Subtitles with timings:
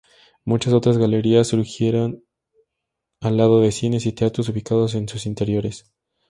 [0.45, 2.23] Muchas otras galerías surgieron
[3.19, 5.93] al lado de cines y teatros ubicados en sus interiores.